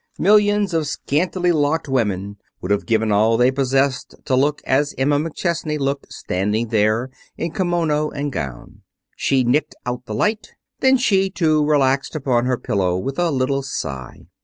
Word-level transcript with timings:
Millions 0.17 0.73
of 0.73 0.87
scanty 0.87 1.51
locked 1.51 1.87
women 1.87 2.37
would 2.59 2.71
have 2.71 2.87
given 2.87 3.11
all 3.11 3.37
they 3.37 3.51
possessed 3.51 4.15
to 4.25 4.33
look 4.35 4.59
as 4.65 4.95
Emma 4.97 5.19
McChesney 5.19 5.77
looked 5.77 6.11
standing 6.11 6.69
there 6.69 7.11
in 7.37 7.51
kimono 7.51 8.09
and 8.09 8.31
gown. 8.33 8.81
She 9.15 9.43
nicked 9.43 9.75
out 9.85 10.07
the 10.07 10.15
light. 10.15 10.53
Then 10.79 10.97
she, 10.97 11.29
too, 11.29 11.63
relaxed 11.63 12.15
upon 12.15 12.45
her 12.47 12.57
pillow 12.57 12.97
with 12.97 13.19
a 13.19 13.29
little 13.29 13.61
sigh. 13.61 14.21